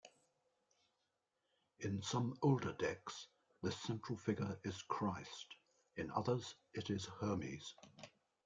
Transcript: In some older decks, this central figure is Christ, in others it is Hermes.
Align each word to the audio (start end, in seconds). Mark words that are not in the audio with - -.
In 1.81 2.01
some 2.01 2.35
older 2.41 2.73
decks, 2.73 3.27
this 3.61 3.77
central 3.81 4.17
figure 4.17 4.57
is 4.63 4.81
Christ, 4.81 5.53
in 5.95 6.09
others 6.09 6.55
it 6.73 6.89
is 6.89 7.05
Hermes. 7.05 7.75